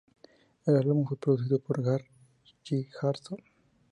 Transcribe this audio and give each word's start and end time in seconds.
El 0.65 0.77
álbum 0.77 1.05
fue 1.05 1.15
producido 1.19 1.59
por 1.59 1.83
Garth 1.83 2.07
Richardson. 2.67 3.37